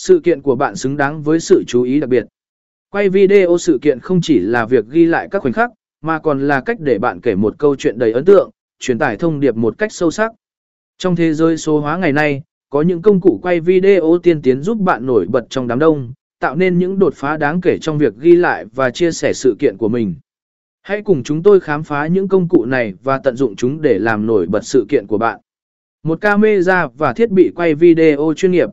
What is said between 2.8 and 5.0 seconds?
Quay video sự kiện không chỉ là việc